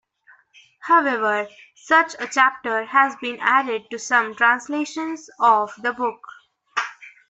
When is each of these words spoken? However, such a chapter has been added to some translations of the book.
However, 0.79 1.47
such 1.75 2.15
a 2.17 2.25
chapter 2.25 2.85
has 2.85 3.15
been 3.17 3.37
added 3.39 3.83
to 3.91 3.99
some 3.99 4.33
translations 4.33 5.29
of 5.39 5.75
the 5.79 5.93
book. 5.93 6.23